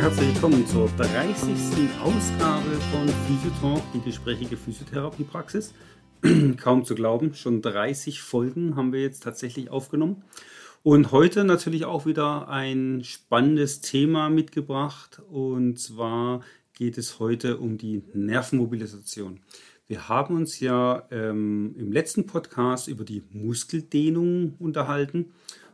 herzlich 0.00 0.32
willkommen 0.32 0.64
zur 0.64 0.88
30. 0.96 1.50
Ausgabe 2.00 2.70
von 2.92 3.08
Physiotalk, 3.08 3.82
die 3.92 4.00
gesprächige 4.00 4.56
Physiotherapiepraxis. 4.56 5.74
Kaum 6.56 6.84
zu 6.84 6.94
glauben, 6.94 7.34
schon 7.34 7.62
30 7.62 8.22
Folgen 8.22 8.76
haben 8.76 8.92
wir 8.92 9.00
jetzt 9.00 9.24
tatsächlich 9.24 9.70
aufgenommen. 9.70 10.22
Und 10.84 11.10
heute 11.10 11.42
natürlich 11.42 11.84
auch 11.84 12.06
wieder 12.06 12.48
ein 12.48 13.02
spannendes 13.02 13.80
Thema 13.80 14.30
mitgebracht. 14.30 15.20
Und 15.30 15.80
zwar 15.80 16.42
geht 16.74 16.96
es 16.96 17.18
heute 17.18 17.56
um 17.56 17.76
die 17.76 18.04
Nervenmobilisation. 18.14 19.40
Wir 19.88 20.08
haben 20.08 20.36
uns 20.36 20.60
ja 20.60 21.08
ähm, 21.10 21.74
im 21.76 21.90
letzten 21.90 22.24
Podcast 22.26 22.86
über 22.86 23.04
die 23.04 23.24
Muskeldehnung 23.32 24.54
unterhalten. 24.60 25.32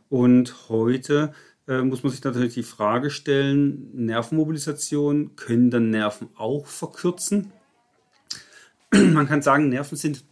Und 0.09 0.69
heute 0.69 1.31
äh, 1.67 1.81
muss 1.81 2.03
man 2.03 2.11
sich 2.11 2.23
natürlich 2.23 2.53
die 2.53 2.63
Frage 2.63 3.09
stellen, 3.09 3.89
Nervenmobilisation, 3.93 5.35
können 5.35 5.71
dann 5.71 5.89
Nerven 5.89 6.29
auch 6.35 6.67
verkürzen? 6.67 7.51
Man 8.91 9.27
kann 9.27 9.41
sagen, 9.41 9.69
Nerven 9.69 9.97
sind 9.97 10.23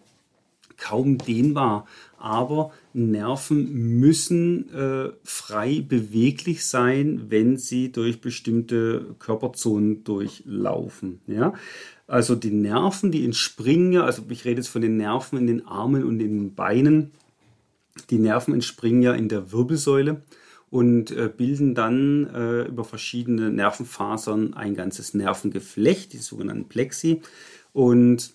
kaum 0.78 1.18
dehnbar, 1.18 1.86
aber 2.18 2.72
Nerven 2.94 4.00
müssen 4.00 4.74
äh, 4.74 5.12
frei 5.24 5.84
beweglich 5.88 6.66
sein, 6.66 7.26
wenn 7.30 7.58
sie 7.58 7.92
durch 7.92 8.22
bestimmte 8.22 9.16
Körperzonen 9.20 10.04
durchlaufen. 10.04 11.22
Ja? 11.28 11.54
Also 12.06 12.36
die 12.36 12.52
Nerven, 12.52 13.12
die 13.12 13.26
entspringen 13.26 13.94
ja, 13.94 14.04
also 14.04 14.24
ich 14.30 14.46
rede 14.46 14.62
jetzt 14.62 14.68
von 14.68 14.82
den 14.82 14.98
Nerven 14.98 15.38
in 15.40 15.48
den 15.48 15.66
Armen 15.66 16.04
und 16.04 16.20
in 16.20 16.38
den 16.38 16.56
Beinen, 16.56 17.12
die 18.10 18.20
Nerven 18.20 18.54
entspringen 18.54 19.02
ja 19.02 19.14
in 19.14 19.30
der 19.30 19.52
Wirbelsäule 19.52 20.22
und 20.74 21.12
äh, 21.12 21.30
bilden 21.30 21.76
dann 21.76 22.26
äh, 22.34 22.64
über 22.64 22.84
verschiedene 22.84 23.52
Nervenfasern 23.52 24.56
ein 24.56 24.74
ganzes 24.74 25.14
Nervengeflecht, 25.14 26.14
die 26.14 26.18
sogenannten 26.18 26.68
Plexi. 26.68 27.22
Und 27.74 28.34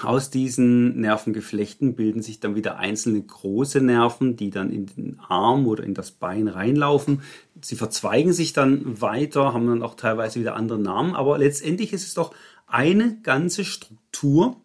aus 0.00 0.30
diesen 0.30 1.00
Nervengeflechten 1.00 1.96
bilden 1.96 2.22
sich 2.22 2.38
dann 2.38 2.54
wieder 2.54 2.76
einzelne 2.76 3.20
große 3.20 3.80
Nerven, 3.80 4.36
die 4.36 4.50
dann 4.50 4.70
in 4.70 4.86
den 4.86 5.18
Arm 5.18 5.66
oder 5.66 5.82
in 5.82 5.94
das 5.94 6.12
Bein 6.12 6.46
reinlaufen. 6.46 7.22
Sie 7.60 7.74
verzweigen 7.74 8.32
sich 8.32 8.52
dann 8.52 9.00
weiter, 9.00 9.52
haben 9.52 9.66
dann 9.66 9.82
auch 9.82 9.96
teilweise 9.96 10.38
wieder 10.38 10.54
andere 10.54 10.78
Namen, 10.78 11.16
aber 11.16 11.36
letztendlich 11.36 11.92
ist 11.92 12.06
es 12.06 12.14
doch 12.14 12.32
eine 12.68 13.18
ganze 13.24 13.64
Struktur, 13.64 14.56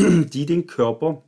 die 0.00 0.46
den 0.46 0.66
Körper 0.66 1.22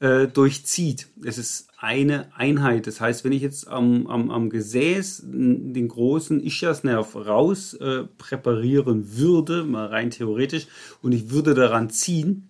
äh, 0.00 0.26
durchzieht. 0.26 1.08
Es 1.24 1.38
ist 1.38 1.68
eine 1.78 2.28
Einheit. 2.36 2.86
Das 2.86 3.00
heißt, 3.00 3.24
wenn 3.24 3.32
ich 3.32 3.42
jetzt 3.42 3.68
am, 3.68 4.06
am, 4.06 4.30
am 4.30 4.50
Gesäß 4.50 5.22
den 5.24 5.88
großen 5.88 6.42
Ischiasnerv 6.42 7.16
raus 7.16 7.74
äh, 7.74 8.04
präparieren 8.18 9.16
würde, 9.16 9.64
mal 9.64 9.86
rein 9.86 10.10
theoretisch, 10.10 10.66
und 11.02 11.12
ich 11.12 11.30
würde 11.30 11.54
daran 11.54 11.90
ziehen, 11.90 12.48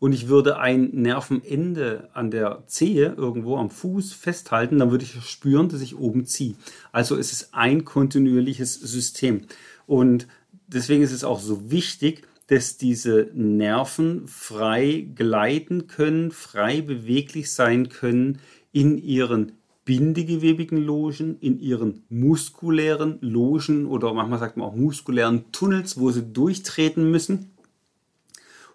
und 0.00 0.12
ich 0.12 0.28
würde 0.28 0.58
ein 0.58 0.90
Nervenende 0.92 2.10
an 2.12 2.30
der 2.30 2.64
Zehe 2.66 3.14
irgendwo 3.16 3.56
am 3.56 3.70
Fuß 3.70 4.12
festhalten, 4.12 4.78
dann 4.78 4.90
würde 4.90 5.04
ich 5.04 5.14
spüren, 5.24 5.70
dass 5.70 5.80
ich 5.80 5.96
oben 5.96 6.26
ziehe. 6.26 6.56
Also 6.92 7.16
es 7.16 7.32
ist 7.32 7.54
ein 7.54 7.86
kontinuierliches 7.86 8.74
System. 8.74 9.46
Und 9.86 10.26
deswegen 10.66 11.02
ist 11.02 11.12
es 11.12 11.24
auch 11.24 11.40
so 11.40 11.70
wichtig, 11.70 12.26
dass 12.46 12.76
diese 12.76 13.30
Nerven 13.34 14.28
frei 14.28 15.06
gleiten 15.14 15.86
können, 15.86 16.30
frei 16.30 16.82
beweglich 16.82 17.52
sein 17.52 17.88
können 17.88 18.38
in 18.72 18.98
ihren 18.98 19.52
bindegewebigen 19.84 20.78
Logen, 20.78 21.38
in 21.40 21.60
ihren 21.60 22.04
muskulären 22.08 23.18
Logen 23.20 23.86
oder 23.86 24.12
manchmal 24.14 24.38
sagt 24.38 24.56
man 24.56 24.68
auch 24.68 24.74
muskulären 24.74 25.52
Tunnels, 25.52 25.98
wo 25.98 26.10
sie 26.10 26.22
durchtreten 26.22 27.10
müssen. 27.10 27.50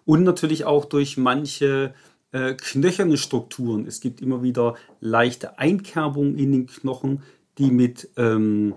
Und 0.04 0.24
natürlich 0.24 0.64
auch 0.64 0.84
durch 0.84 1.16
manche 1.16 1.94
äh, 2.32 2.54
knöcherne 2.54 3.16
Strukturen. 3.16 3.86
Es 3.86 4.00
gibt 4.00 4.20
immer 4.20 4.42
wieder 4.42 4.76
leichte 5.00 5.58
Einkerbungen 5.58 6.38
in 6.38 6.52
den 6.52 6.66
Knochen, 6.66 7.22
die 7.58 7.70
mit 7.70 8.08
ähm, 8.16 8.74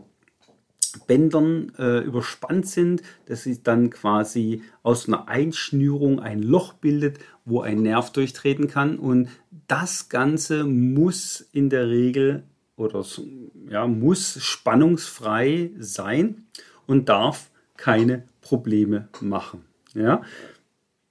Bändern 1.00 1.72
äh, 1.78 2.00
überspannt 2.00 2.68
sind, 2.68 3.02
dass 3.26 3.44
sich 3.44 3.64
dann 3.64 3.90
quasi 3.90 4.62
aus 4.82 5.08
einer 5.08 5.28
Einschnürung 5.28 6.20
ein 6.20 6.42
Loch 6.42 6.74
bildet, 6.74 7.20
wo 7.46 7.62
ein 7.62 7.82
Nerv 7.82 8.12
durchtreten 8.12 8.68
kann. 8.68 8.98
Und 8.98 9.30
das 9.68 10.10
Ganze 10.10 10.64
muss 10.64 11.48
in 11.52 11.70
der 11.70 11.88
Regel 11.88 12.44
oder 12.76 13.06
ja, 13.70 13.88
muss 13.88 14.42
spannungsfrei 14.42 15.72
sein 15.80 16.46
und 16.88 17.10
darf 17.10 17.50
keine 17.78 18.24
Probleme 18.42 19.08
machen. 19.22 19.66
Ja? 19.94 20.22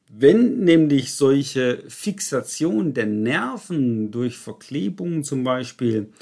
Wenn 0.08 0.60
nämlich 0.60 1.14
solche 1.14 1.84
Fixation 1.88 2.92
der 2.92 3.06
Nerven 3.06 4.10
durch 4.10 4.36
Verklebungen 4.36 5.24
zum 5.24 5.42
Beispiel 5.44 6.12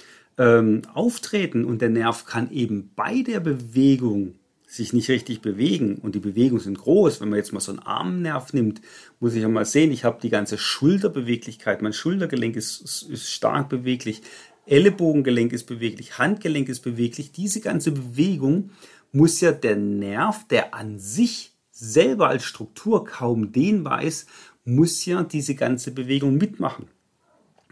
ähm, 0.40 0.82
auftreten 0.94 1.66
und 1.66 1.82
der 1.82 1.90
Nerv 1.90 2.24
kann 2.24 2.50
eben 2.50 2.92
bei 2.96 3.22
der 3.22 3.40
Bewegung 3.40 4.36
sich 4.66 4.92
nicht 4.92 5.10
richtig 5.10 5.42
bewegen 5.42 5.96
und 5.96 6.14
die 6.14 6.20
Bewegungen 6.20 6.62
sind 6.62 6.78
groß. 6.78 7.20
Wenn 7.20 7.28
man 7.28 7.36
jetzt 7.36 7.52
mal 7.52 7.60
so 7.60 7.72
einen 7.72 7.80
Armnerv 7.80 8.54
nimmt, 8.54 8.80
muss 9.18 9.34
ich 9.34 9.42
ja 9.42 9.48
mal 9.48 9.66
sehen, 9.66 9.92
ich 9.92 10.04
habe 10.04 10.20
die 10.22 10.30
ganze 10.30 10.56
Schulterbeweglichkeit, 10.56 11.82
mein 11.82 11.92
Schultergelenk 11.92 12.56
ist, 12.56 12.80
ist 13.10 13.30
stark 13.30 13.68
beweglich, 13.68 14.22
Ellenbogengelenk 14.64 15.52
ist 15.52 15.64
beweglich, 15.64 16.18
Handgelenk 16.18 16.68
ist 16.68 16.80
beweglich. 16.80 17.32
Diese 17.32 17.60
ganze 17.60 17.92
Bewegung 17.92 18.70
muss 19.12 19.40
ja 19.40 19.52
der 19.52 19.76
Nerv, 19.76 20.46
der 20.48 20.72
an 20.72 20.98
sich 20.98 21.52
selber 21.70 22.28
als 22.28 22.44
Struktur 22.44 23.04
kaum 23.04 23.52
dehnbar 23.52 24.02
ist, 24.04 24.28
muss 24.64 25.04
ja 25.04 25.22
diese 25.22 25.54
ganze 25.54 25.90
Bewegung 25.90 26.36
mitmachen. 26.36 26.86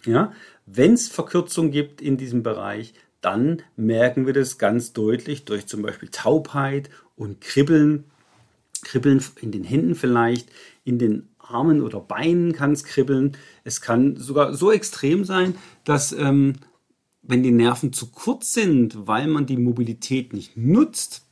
Ja, 0.05 0.33
wenn 0.67 0.95
es 0.95 1.09
Verkürzung 1.09 1.71
gibt 1.71 2.01
in 2.01 2.17
diesem 2.17 2.43
Bereich, 2.43 2.95
dann 3.21 3.63
merken 3.77 4.27
wir 4.27 4.33
das 4.33 4.59
ganz 4.59 4.93
deutlich 4.93 5.45
durch 5.45 5.67
zum 5.67 5.83
Beispiel 5.83 6.09
Taubheit 6.11 6.91
und 7.17 7.41
Kribbeln. 7.41 8.05
Kribbeln 8.83 9.23
in 9.41 9.51
den 9.51 9.65
Händen 9.65 9.97
vielleicht, 9.97 10.51
in 10.85 10.99
den 10.99 11.29
Armen 11.39 11.83
oder 11.83 12.01
Beinen 12.01 12.53
kann 12.53 12.73
es 12.73 12.85
kribbeln. 12.85 13.37
Es 13.65 13.81
kann 13.81 14.17
sogar 14.17 14.55
so 14.55 14.71
extrem 14.71 15.25
sein, 15.25 15.57
dass 15.85 16.13
ähm, 16.13 16.55
wenn 17.23 17.43
die 17.43 17.51
Nerven 17.51 17.93
zu 17.93 18.11
kurz 18.11 18.53
sind, 18.53 19.07
weil 19.07 19.27
man 19.27 19.47
die 19.47 19.57
Mobilität 19.57 20.33
nicht 20.33 20.57
nutzt, 20.57 21.27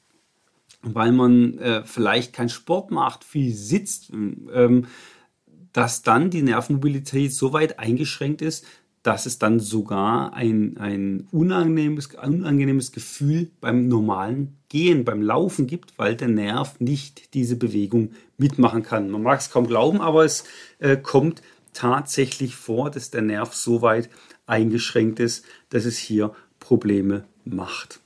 weil 0.83 1.13
man 1.13 1.59
äh, 1.59 1.85
vielleicht 1.85 2.33
keinen 2.33 2.49
Sport 2.49 2.91
macht, 2.91 3.25
viel 3.25 3.53
sitzt, 3.53 4.11
ähm, 4.13 4.87
dass 5.77 6.01
dann 6.01 6.31
die 6.31 6.41
Nervenmobilität 6.41 7.35
so 7.35 7.53
weit 7.53 7.79
eingeschränkt 7.79 8.41
ist, 8.41 8.65
dass 9.03 9.27
es 9.27 9.39
dann 9.39 9.61
sogar 9.61 10.33
ein, 10.33 10.79
ein 10.79 11.29
unangenehmes, 11.33 12.15
unangenehmes 12.15 12.93
Gefühl 12.93 13.51
beim 13.61 13.87
normalen 13.87 14.57
Gehen, 14.71 15.05
beim 15.05 15.21
Laufen 15.21 15.67
gibt, 15.67 15.99
weil 15.99 16.17
der 16.17 16.29
Nerv 16.29 16.81
nicht 16.81 17.35
diese 17.35 17.57
Bewegung 17.57 18.13
mitmachen 18.39 18.83
kann. 18.83 19.11
Man 19.11 19.23
mag 19.23 19.39
es 19.39 19.51
kaum 19.51 19.67
glauben, 19.67 20.01
aber 20.01 20.25
es 20.25 20.45
äh, 20.79 20.97
kommt 20.97 21.43
tatsächlich 21.75 22.57
vor, 22.57 22.91
dass 22.91 23.11
der 23.11 23.21
Nerv 23.21 23.55
so 23.55 23.83
weit 23.83 24.09
eingeschränkt 24.47 25.21
ist, 25.21 25.45
dass 25.69 25.85
es 25.85 25.99
hier 25.99 26.35
Probleme 26.59 27.25
macht. 27.45 28.01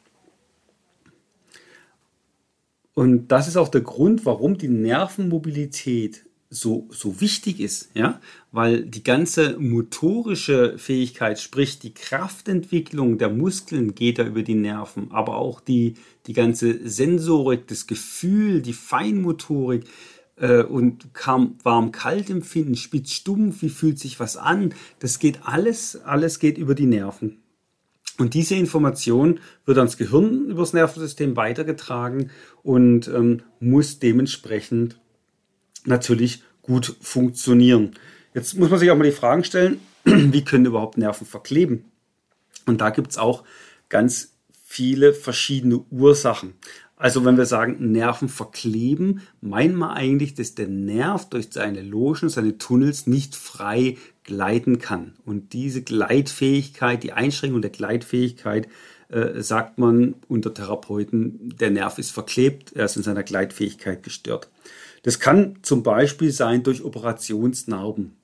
Und 2.95 3.29
das 3.29 3.47
ist 3.47 3.57
auch 3.57 3.69
der 3.69 3.83
Grund, 3.83 4.27
warum 4.27 4.59
die 4.59 4.67
Nervenmobilität 4.67 6.25
so, 6.53 6.89
so 6.91 7.21
wichtig 7.21 7.61
ist, 7.61 7.91
ja, 7.95 8.21
weil 8.51 8.83
die 8.83 9.05
ganze 9.05 9.57
motorische 9.61 10.77
Fähigkeit, 10.79 11.39
sprich 11.39 11.79
die 11.79 11.95
Kraftentwicklung 11.95 13.19
der 13.19 13.31
Muskeln 13.31 13.95
geht 13.95 14.19
ja 14.19 14.27
über 14.27 14.43
die 14.43 14.57
Nerven, 14.57 15.13
aber 15.13 15.37
auch 15.37 15.61
die, 15.61 15.95
die 16.27 16.33
ganze 16.33 16.89
Sensorik, 16.89 17.69
das 17.69 17.87
Gefühl, 17.87 18.63
die 18.63 18.73
Feinmotorik 18.73 19.85
äh, 20.37 20.65
und 20.65 21.07
warm-kalt 21.63 22.29
empfinden, 22.31 22.75
spitz-stumpf, 22.75 23.63
wie 23.63 23.69
fühlt 23.69 24.01
sich 24.01 24.19
was 24.19 24.37
an, 24.37 24.75
das 24.99 25.21
geht 25.21 25.41
alles, 25.45 25.97
alles 26.03 26.41
geht 26.41 26.59
über 26.59 26.75
die 26.75 26.87
Nerven. 26.87 27.39
Und 28.19 28.35
diese 28.35 28.57
Information 28.57 29.39
wird 29.65 29.79
ans 29.79 29.97
Gehirn 29.97 30.47
übers 30.51 30.73
Nervensystem 30.73 31.37
weitergetragen 31.37 32.31
und 32.63 33.07
ähm, 33.07 33.43
muss 33.61 34.01
dementsprechend 34.01 35.01
natürlich 35.85 36.43
gut 36.63 36.97
funktionieren. 37.01 37.93
Jetzt 38.35 38.57
muss 38.57 38.71
man 38.71 38.79
sich 38.79 38.91
auch 38.91 38.97
mal 38.97 39.05
die 39.05 39.13
Fragen 39.13 39.45
stellen, 39.45 39.81
wie 40.05 40.45
können 40.45 40.67
überhaupt 40.67 40.99
Nerven 40.99 41.27
verkleben? 41.27 41.85
Und 42.67 42.81
da 42.81 42.91
gibt 42.91 43.11
es 43.11 43.19
auch 43.19 43.45
ganz 43.89 44.33
viele 44.65 45.13
verschiedene 45.13 45.79
Ursachen. 45.91 46.55
Also 47.01 47.25
wenn 47.25 47.39
wir 47.39 47.47
sagen 47.47 47.93
Nerven 47.93 48.29
verkleben, 48.29 49.23
meinen 49.41 49.77
wir 49.79 49.95
eigentlich, 49.95 50.35
dass 50.35 50.55
der 50.55 50.69
Nerv 50.69 51.31
durch 51.31 51.49
seine 51.51 51.81
Logen, 51.81 52.29
seine 52.29 52.59
Tunnels 52.59 53.07
nicht 53.07 53.35
frei 53.35 53.97
gleiten 54.23 54.79
kann. 54.79 55.15
Und 55.25 55.55
diese 55.55 55.83
Gleitfähigkeit, 55.83 57.03
die 57.03 57.13
Einschränkung 57.13 57.63
der 57.63 57.71
Gleitfähigkeit, 57.71 58.69
äh, 59.09 59.41
sagt 59.41 59.79
man 59.79 60.15
unter 60.29 60.53
Therapeuten, 60.53 61.57
der 61.59 61.71
Nerv 61.71 61.99
ist 61.99 62.11
verklebt, 62.11 62.73
er 62.77 62.85
ist 62.85 62.97
in 62.97 63.03
seiner 63.03 63.23
Gleitfähigkeit 63.23 64.03
gestört. 64.03 64.49
Das 65.03 65.19
kann 65.19 65.57
zum 65.63 65.83
Beispiel 65.83 66.31
sein 66.31 66.63
durch 66.63 66.85
Operationsnarben. 66.85 68.17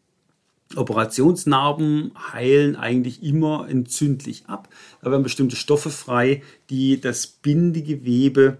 Operationsnarben 0.75 2.13
heilen 2.33 2.75
eigentlich 2.75 3.23
immer 3.23 3.69
entzündlich 3.69 4.47
ab. 4.47 4.69
Da 5.01 5.11
werden 5.11 5.23
bestimmte 5.23 5.57
Stoffe 5.57 5.91
frei, 5.91 6.43
die 6.71 7.01
das 7.01 7.27
Bindegewebe 7.27 8.59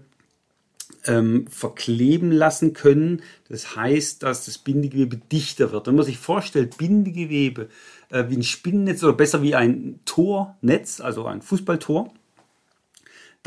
ähm, 1.05 1.47
verkleben 1.47 2.31
lassen 2.31 2.73
können. 2.73 3.21
Das 3.49 3.75
heißt, 3.75 4.23
dass 4.23 4.45
das 4.45 4.57
Bindegewebe 4.57 5.17
dichter 5.17 5.71
wird. 5.71 5.87
Wenn 5.87 5.95
man 5.95 6.05
sich 6.05 6.17
vorstellt, 6.17 6.77
Bindegewebe 6.77 7.67
äh, 8.09 8.25
wie 8.29 8.37
ein 8.37 8.43
Spinnennetz 8.43 9.03
oder 9.03 9.13
besser 9.13 9.41
wie 9.41 9.55
ein 9.55 9.99
Tornetz, 10.05 11.01
also 11.01 11.25
ein 11.25 11.41
Fußballtor, 11.41 12.13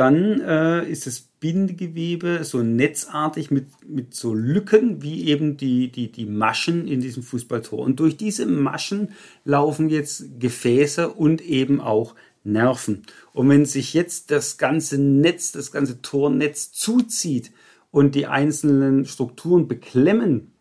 dann 0.01 0.41
äh, 0.41 0.89
ist 0.89 1.07
das 1.07 1.21
Bindegewebe 1.41 2.43
so 2.43 2.63
netzartig 2.63 3.51
mit, 3.51 3.67
mit 3.87 4.15
so 4.15 4.33
Lücken 4.33 5.03
wie 5.03 5.27
eben 5.27 5.59
die, 5.59 5.93
die, 5.93 6.11
die 6.11 6.25
Maschen 6.25 6.89
in 6.89 7.01
diesem 7.01 7.23
Fußballtor. 7.23 7.81
Und 7.81 8.01
durch 8.01 8.17
diese 8.17 8.47
Maschen 8.47 9.11
laufen 9.45 9.91
jetzt 9.91 10.41
Gefäße 10.41 11.11
und 11.11 11.43
eben 11.43 11.83
auch 11.83 12.15
Nerven. 12.45 13.03
Und 13.35 13.51
wenn 13.51 13.67
sich 13.67 13.93
jetzt 13.93 14.31
das 14.31 14.57
ganze 14.57 14.97
Netz, 14.97 15.53
das 15.53 15.71
ganze 15.71 16.01
Tornetz 16.01 16.73
zuzieht 16.73 17.53
und 17.91 18.15
die 18.15 18.27
einzelnen 18.27 19.05
Strukturen 19.05 19.69
beklemmen, 19.69 20.53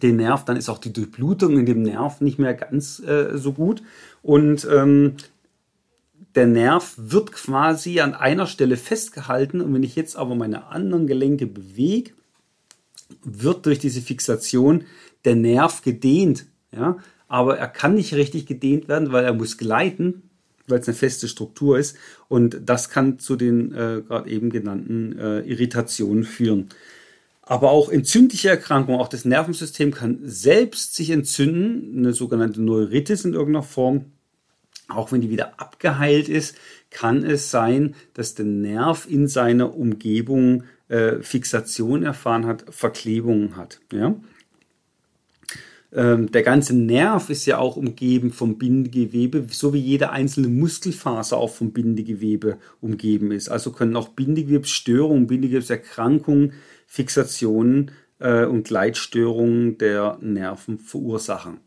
den 0.00 0.16
Nerv, 0.16 0.44
dann 0.44 0.56
ist 0.56 0.68
auch 0.68 0.78
die 0.78 0.92
Durchblutung 0.92 1.58
in 1.58 1.66
dem 1.66 1.82
Nerv 1.82 2.20
nicht 2.20 2.38
mehr 2.38 2.54
ganz 2.54 3.00
äh, 3.00 3.36
so 3.36 3.54
gut. 3.54 3.82
Und 4.22 4.68
ähm, 4.70 5.16
der 6.34 6.46
Nerv 6.46 6.94
wird 6.96 7.32
quasi 7.32 8.00
an 8.00 8.14
einer 8.14 8.46
Stelle 8.46 8.76
festgehalten 8.76 9.60
und 9.60 9.74
wenn 9.74 9.82
ich 9.82 9.96
jetzt 9.96 10.16
aber 10.16 10.34
meine 10.34 10.66
anderen 10.66 11.06
Gelenke 11.06 11.46
bewege, 11.46 12.12
wird 13.22 13.66
durch 13.66 13.78
diese 13.78 14.00
Fixation 14.00 14.84
der 15.24 15.36
Nerv 15.36 15.82
gedehnt. 15.82 16.46
Ja? 16.74 16.96
Aber 17.28 17.58
er 17.58 17.68
kann 17.68 17.94
nicht 17.94 18.14
richtig 18.14 18.46
gedehnt 18.46 18.88
werden, 18.88 19.12
weil 19.12 19.24
er 19.24 19.34
muss 19.34 19.58
gleiten, 19.58 20.30
weil 20.66 20.80
es 20.80 20.88
eine 20.88 20.96
feste 20.96 21.28
Struktur 21.28 21.78
ist. 21.78 21.96
Und 22.28 22.60
das 22.64 22.88
kann 22.88 23.18
zu 23.18 23.36
den 23.36 23.72
äh, 23.72 24.02
gerade 24.06 24.30
eben 24.30 24.50
genannten 24.50 25.18
äh, 25.18 25.40
Irritationen 25.40 26.24
führen. 26.24 26.68
Aber 27.42 27.70
auch 27.70 27.88
entzündliche 27.88 28.48
Erkrankungen, 28.48 29.00
auch 29.00 29.08
das 29.08 29.24
Nervensystem 29.24 29.92
kann 29.92 30.20
selbst 30.22 30.94
sich 30.94 31.10
entzünden, 31.10 31.98
eine 31.98 32.12
sogenannte 32.12 32.62
Neuritis 32.62 33.24
in 33.24 33.34
irgendeiner 33.34 33.64
Form 33.64 34.06
auch 34.88 35.12
wenn 35.12 35.20
die 35.20 35.30
wieder 35.30 35.60
abgeheilt 35.60 36.28
ist, 36.28 36.56
kann 36.90 37.24
es 37.24 37.50
sein, 37.50 37.94
dass 38.14 38.34
der 38.34 38.44
Nerv 38.44 39.06
in 39.08 39.28
seiner 39.28 39.74
Umgebung 39.74 40.64
äh, 40.88 41.20
Fixation 41.22 42.02
erfahren 42.02 42.46
hat, 42.46 42.64
Verklebungen 42.68 43.56
hat. 43.56 43.80
Ja? 43.92 44.14
Ähm, 45.94 46.32
der 46.32 46.42
ganze 46.42 46.74
Nerv 46.74 47.28
ist 47.28 47.44
ja 47.44 47.58
auch 47.58 47.76
umgeben 47.76 48.32
vom 48.32 48.56
Bindegewebe, 48.56 49.46
so 49.50 49.74
wie 49.74 49.78
jede 49.78 50.10
einzelne 50.10 50.48
Muskelfaser 50.48 51.36
auch 51.36 51.50
vom 51.54 51.72
Bindegewebe 51.72 52.58
umgeben 52.80 53.30
ist. 53.30 53.48
Also 53.50 53.72
können 53.72 53.96
auch 53.96 54.08
Bindegewebsstörungen, 54.08 55.26
Bindegewebserkrankungen, 55.26 56.54
Fixationen 56.86 57.90
äh, 58.20 58.44
und 58.44 58.64
Gleitstörungen 58.64 59.76
der 59.76 60.18
Nerven 60.20 60.78
verursachen. 60.78 61.58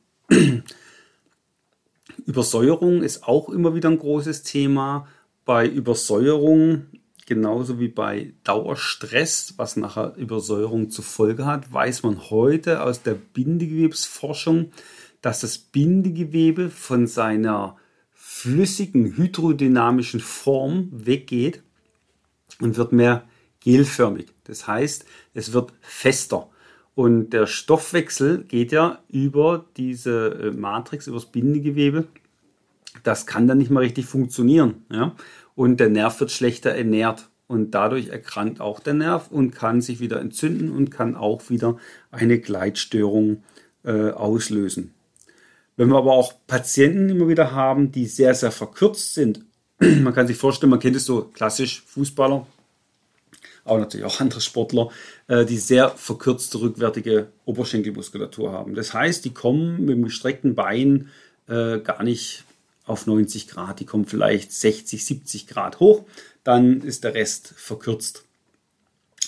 Übersäuerung 2.25 3.03
ist 3.03 3.23
auch 3.23 3.49
immer 3.49 3.75
wieder 3.75 3.89
ein 3.89 3.99
großes 3.99 4.43
Thema. 4.43 5.07
Bei 5.45 5.67
Übersäuerung, 5.67 6.87
genauso 7.25 7.79
wie 7.79 7.87
bei 7.87 8.33
Dauerstress, 8.43 9.53
was 9.57 9.77
nachher 9.77 10.15
Übersäuerung 10.15 10.89
zur 10.89 11.03
Folge 11.03 11.45
hat, 11.45 11.71
weiß 11.71 12.03
man 12.03 12.29
heute 12.29 12.81
aus 12.81 13.03
der 13.03 13.13
Bindegewebsforschung, 13.13 14.71
dass 15.21 15.41
das 15.41 15.57
Bindegewebe 15.57 16.69
von 16.69 17.07
seiner 17.07 17.77
flüssigen 18.13 19.17
hydrodynamischen 19.17 20.19
Form 20.19 20.89
weggeht 20.91 21.61
und 22.59 22.77
wird 22.77 22.91
mehr 22.91 23.27
gelförmig. 23.59 24.27
Das 24.45 24.67
heißt, 24.67 25.05
es 25.33 25.53
wird 25.53 25.73
fester. 25.81 26.49
Und 26.95 27.31
der 27.31 27.45
Stoffwechsel 27.45 28.45
geht 28.45 28.71
ja 28.71 28.99
über 29.09 29.65
diese 29.75 30.27
äh, 30.29 30.51
Matrix, 30.51 31.07
über 31.07 31.17
das 31.17 31.25
Bindegewebe. 31.25 32.07
Das 33.03 33.27
kann 33.27 33.47
dann 33.47 33.57
nicht 33.57 33.69
mehr 33.69 33.81
richtig 33.81 34.05
funktionieren. 34.05 34.85
Ja? 34.89 35.13
Und 35.55 35.79
der 35.81 35.89
Nerv 35.89 36.19
wird 36.21 36.31
schlechter 36.31 36.71
ernährt. 36.71 37.29
Und 37.47 37.71
dadurch 37.71 38.07
erkrankt 38.07 38.59
auch 38.59 38.79
der 38.79 38.95
Nerv 38.95 39.29
und 39.29 39.51
kann 39.51 39.81
sich 39.81 39.99
wieder 39.99 40.19
entzünden 40.19 40.71
und 40.71 40.89
kann 40.89 41.15
auch 41.15 41.49
wieder 41.49 41.77
eine 42.11 42.39
Gleitstörung 42.39 43.43
äh, 43.83 44.09
auslösen. 44.09 44.95
Wenn 45.77 45.89
wir 45.89 45.97
aber 45.97 46.13
auch 46.13 46.33
Patienten 46.47 47.09
immer 47.09 47.27
wieder 47.27 47.51
haben, 47.51 47.91
die 47.91 48.07
sehr, 48.07 48.33
sehr 48.33 48.51
verkürzt 48.51 49.13
sind, 49.13 49.45
man 49.79 50.13
kann 50.13 50.25
sich 50.25 50.37
vorstellen, 50.37 50.71
man 50.71 50.79
kennt 50.79 50.95
es 50.95 51.05
so 51.05 51.23
klassisch 51.33 51.83
Fußballer, 51.85 52.47
aber 53.65 53.79
natürlich 53.79 54.05
auch 54.05 54.21
andere 54.21 54.39
Sportler, 54.39 54.89
äh, 55.27 55.43
die 55.43 55.57
sehr 55.57 55.89
verkürzte 55.89 56.61
rückwärtige 56.61 57.27
Oberschenkelmuskulatur 57.45 58.51
haben. 58.51 58.75
Das 58.75 58.93
heißt, 58.93 59.25
die 59.25 59.33
kommen 59.33 59.81
mit 59.81 59.95
dem 59.95 60.05
gestreckten 60.05 60.55
Bein 60.55 61.09
äh, 61.47 61.79
gar 61.79 62.03
nicht 62.03 62.45
auf 62.85 63.07
90 63.07 63.47
Grad, 63.47 63.79
die 63.79 63.85
kommen 63.85 64.05
vielleicht 64.05 64.53
60, 64.53 65.03
70 65.03 65.47
Grad 65.47 65.79
hoch, 65.79 66.05
dann 66.43 66.81
ist 66.81 67.03
der 67.03 67.15
Rest 67.15 67.53
verkürzt. 67.57 68.23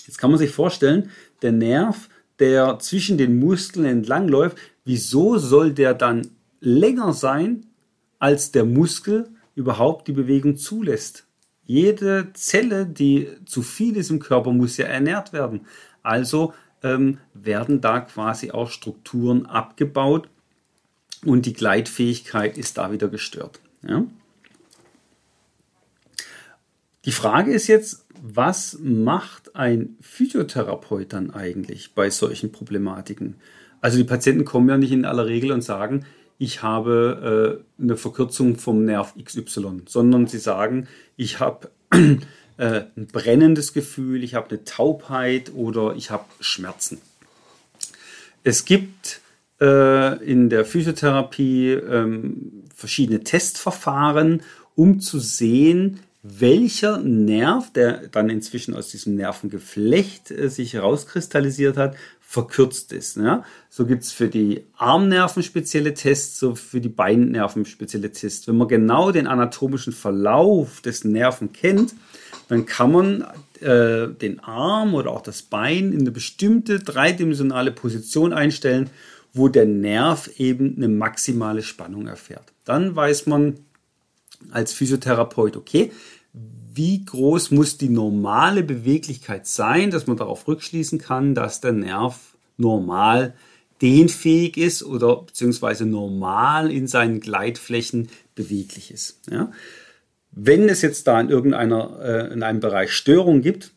Jetzt 0.05 0.19
kann 0.19 0.29
man 0.29 0.39
sich 0.39 0.51
vorstellen, 0.51 1.11
der 1.41 1.51
Nerv, 1.51 2.07
der 2.39 2.77
zwischen 2.79 3.17
den 3.17 3.39
Muskeln 3.39 3.85
entlang 3.85 4.27
läuft, 4.27 4.57
wieso 4.85 5.39
soll 5.39 5.73
der 5.73 5.95
dann 5.95 6.27
länger 6.61 7.13
sein, 7.13 7.65
als 8.19 8.51
der 8.51 8.65
Muskel 8.65 9.27
überhaupt 9.55 10.07
die 10.07 10.13
Bewegung 10.13 10.57
zulässt? 10.57 11.26
Jede 11.67 12.31
Zelle, 12.33 12.85
die 12.85 13.27
zu 13.45 13.61
viel 13.61 13.97
ist 13.97 14.09
im 14.09 14.19
Körper, 14.19 14.53
muss 14.53 14.77
ja 14.77 14.85
ernährt 14.85 15.33
werden. 15.33 15.67
Also 16.01 16.53
ähm, 16.81 17.19
werden 17.33 17.81
da 17.81 17.99
quasi 17.99 18.51
auch 18.51 18.71
Strukturen 18.71 19.45
abgebaut 19.45 20.29
und 21.25 21.45
die 21.45 21.53
Gleitfähigkeit 21.53 22.57
ist 22.57 22.77
da 22.77 22.91
wieder 22.91 23.09
gestört. 23.09 23.59
Ja? 23.85 24.05
Die 27.03 27.11
Frage 27.11 27.51
ist 27.51 27.67
jetzt, 27.67 28.05
was 28.21 28.79
macht 28.81 29.55
ein 29.55 29.97
Physiotherapeut 29.99 31.11
dann 31.11 31.31
eigentlich 31.31 31.93
bei 31.93 32.09
solchen 32.09 32.53
Problematiken? 32.53 33.35
Also 33.81 33.97
die 33.97 34.05
Patienten 34.05 34.45
kommen 34.45 34.69
ja 34.69 34.77
nicht 34.77 34.91
in 34.91 35.05
aller 35.05 35.27
Regel 35.27 35.51
und 35.51 35.61
sagen, 35.61 36.05
ich 36.37 36.61
habe 36.61 37.63
äh, 37.79 37.81
eine 37.81 37.97
Verkürzung 37.97 38.57
vom 38.57 38.85
Nerv 38.85 39.13
XY, 39.21 39.83
sondern 39.87 40.27
sie 40.27 40.39
sagen, 40.39 40.87
ich 41.15 41.39
habe 41.39 41.69
äh, 41.91 42.83
ein 42.95 43.07
brennendes 43.11 43.73
Gefühl, 43.73 44.23
ich 44.23 44.35
habe 44.35 44.49
eine 44.49 44.63
Taubheit 44.63 45.51
oder 45.53 45.95
ich 45.95 46.11
habe 46.11 46.25
Schmerzen. 46.39 46.99
Es 48.43 48.65
gibt 48.65 49.21
äh, 49.59 50.23
in 50.23 50.49
der 50.49 50.65
Physiotherapie 50.65 51.71
ähm, 51.71 52.63
verschiedene 52.73 53.23
Testverfahren, 53.23 54.41
um 54.75 54.99
zu 54.99 55.19
sehen, 55.19 55.99
welcher 56.21 56.97
Nerv, 56.99 57.71
der 57.73 58.07
dann 58.07 58.29
inzwischen 58.29 58.75
aus 58.75 58.89
diesem 58.89 59.15
Nervengeflecht 59.15 60.31
äh, 60.31 60.49
sich 60.49 60.73
herauskristallisiert 60.73 61.77
hat, 61.77 61.95
verkürzt 62.29 62.91
ist. 62.91 63.15
Ja? 63.15 63.45
So 63.69 63.85
gibt 63.85 64.03
es 64.03 64.11
für 64.11 64.27
die 64.27 64.65
Armnerven 64.75 65.43
spezielle 65.43 65.93
Tests, 65.93 66.37
so 66.39 66.55
für 66.55 66.81
die 66.81 66.89
Beinnerven 66.89 67.63
spezielle 67.63 68.11
Tests. 68.11 68.49
Wenn 68.49 68.57
man 68.57 68.67
genau 68.67 69.11
den 69.11 69.27
anatomischen 69.27 69.93
Verlauf 69.93 70.81
des 70.81 71.05
Nerven 71.05 71.53
kennt, 71.53 71.95
dann 72.49 72.65
kann 72.65 72.91
man 72.91 73.21
äh, 73.61 74.09
den 74.09 74.41
Arm 74.41 74.93
oder 74.93 75.11
auch 75.11 75.21
das 75.21 75.41
Bein 75.41 75.93
in 75.93 76.01
eine 76.01 76.11
bestimmte 76.11 76.79
dreidimensionale 76.79 77.71
Position 77.71 78.33
einstellen, 78.33 78.89
wo 79.33 79.47
der 79.47 79.65
Nerv 79.65 80.29
eben 80.37 80.75
eine 80.75 80.89
maximale 80.89 81.63
Spannung 81.63 82.07
erfährt. 82.07 82.51
Dann 82.65 82.93
weiß 82.93 83.27
man, 83.27 83.55
als 84.51 84.73
Physiotherapeut, 84.73 85.55
okay, 85.55 85.91
wie 86.77 87.03
groß 87.03 87.51
muss 87.51 87.77
die 87.77 87.89
normale 87.89 88.63
Beweglichkeit 88.63 89.47
sein, 89.47 89.91
dass 89.91 90.07
man 90.07 90.17
darauf 90.17 90.47
rückschließen 90.47 90.99
kann, 90.99 91.35
dass 91.35 91.59
der 91.59 91.73
Nerv 91.73 92.37
normal 92.57 93.33
dehnfähig 93.81 94.57
ist 94.57 94.83
oder 94.83 95.23
beziehungsweise 95.23 95.85
normal 95.85 96.71
in 96.71 96.87
seinen 96.87 97.19
Gleitflächen 97.19 98.09
beweglich 98.35 98.91
ist. 98.91 99.19
Ja? 99.29 99.51
Wenn 100.31 100.69
es 100.69 100.81
jetzt 100.81 101.07
da 101.07 101.19
in 101.19 101.29
irgendeiner 101.29 101.99
äh, 102.01 102.33
in 102.33 102.43
einem 102.43 102.59
Bereich 102.59 102.91
Störung 102.91 103.41
gibt, 103.41 103.71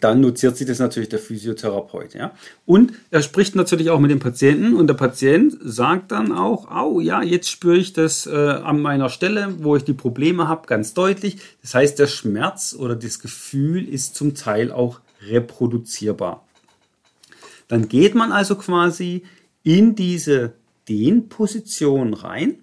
dann 0.00 0.20
notiert 0.20 0.56
sich 0.56 0.66
das 0.66 0.78
natürlich 0.78 1.08
der 1.08 1.18
Physiotherapeut. 1.18 2.14
Ja? 2.14 2.32
Und 2.66 2.92
er 3.10 3.22
spricht 3.22 3.54
natürlich 3.54 3.90
auch 3.90 4.00
mit 4.00 4.10
dem 4.10 4.18
Patienten 4.18 4.74
und 4.74 4.86
der 4.86 4.94
Patient 4.94 5.56
sagt 5.62 6.12
dann 6.12 6.32
auch, 6.32 6.68
oh 6.70 7.00
ja, 7.00 7.22
jetzt 7.22 7.50
spüre 7.50 7.76
ich 7.76 7.92
das 7.92 8.26
äh, 8.26 8.30
an 8.30 8.80
meiner 8.80 9.08
Stelle, 9.08 9.54
wo 9.58 9.76
ich 9.76 9.84
die 9.84 9.94
Probleme 9.94 10.48
habe, 10.48 10.66
ganz 10.66 10.94
deutlich. 10.94 11.38
Das 11.62 11.74
heißt, 11.74 11.98
der 11.98 12.06
Schmerz 12.06 12.76
oder 12.78 12.96
das 12.96 13.20
Gefühl 13.20 13.88
ist 13.88 14.14
zum 14.14 14.34
Teil 14.34 14.72
auch 14.72 15.00
reproduzierbar. 15.26 16.46
Dann 17.68 17.88
geht 17.88 18.14
man 18.14 18.32
also 18.32 18.56
quasi 18.56 19.24
in 19.62 19.94
diese 19.94 20.54
Dehnposition 20.88 22.14
rein 22.14 22.60